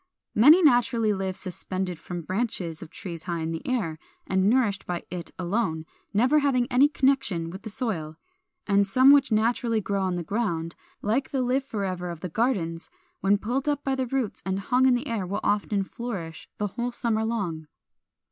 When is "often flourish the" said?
15.43-16.65